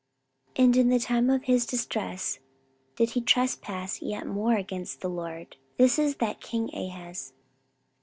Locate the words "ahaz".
6.75-7.33